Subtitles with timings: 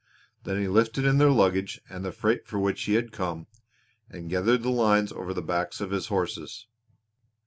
[0.45, 3.45] Then he lifted in their luggage and the freight for which he had come,
[4.09, 6.65] and gathered the lines over the backs of his horses.